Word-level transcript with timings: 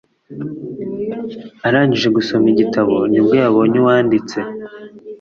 Arangije 1.67 2.07
gusoma 2.17 2.45
igitabo 2.53 2.95
ni 3.11 3.19
bwo 3.23 3.33
yabonye 3.41 3.75
uwanditse 3.79 4.37